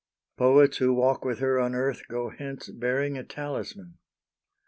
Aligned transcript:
Poets 0.35 0.77
who 0.77 0.95
walk 0.95 1.23
with 1.23 1.37
her 1.37 1.59
on 1.59 1.75
earth 1.75 2.07
go 2.07 2.29
hence 2.31 2.69
Bearing 2.69 3.19
a 3.19 3.23
talisman. 3.23 3.99